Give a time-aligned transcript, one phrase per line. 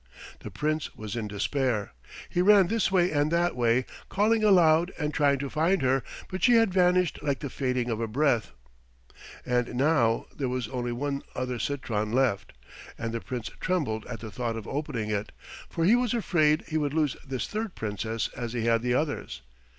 [0.39, 1.93] The Prince was in despair.
[2.27, 6.41] He ran this way and that way, calling aloud and trying to find her, but
[6.41, 8.51] she had vanished like the fading of a breath.
[9.45, 12.53] And now there was only one other citron left,
[12.97, 15.31] and the Prince trembled at the thought of opening it,
[15.69, 19.43] for he was afraid he would lose this third Princess as he had the others.